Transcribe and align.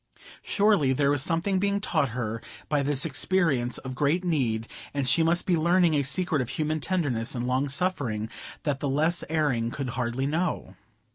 Surely 0.41 0.93
there 0.93 1.11
was 1.11 1.21
something 1.21 1.59
being 1.59 1.79
taught 1.79 2.09
her 2.09 2.41
by 2.69 2.81
this 2.81 3.05
experience 3.05 3.77
of 3.77 3.93
great 3.93 4.23
need; 4.23 4.67
and 4.95 5.07
she 5.07 5.21
must 5.21 5.45
be 5.45 5.55
learning 5.55 5.93
a 5.93 6.01
secret 6.01 6.41
of 6.41 6.49
human 6.49 6.79
tenderness 6.79 7.35
and 7.35 7.45
long 7.45 7.69
suffering, 7.69 8.27
that 8.63 8.79
the 8.79 8.89
less 8.89 9.23
erring 9.29 9.69
could 9.69 9.89
hardly 9.89 10.25
know? 10.25 10.75